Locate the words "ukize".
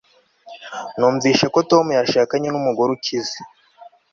2.97-3.39